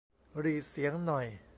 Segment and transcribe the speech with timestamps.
[0.39, 1.25] หรี่เสียงหน่อย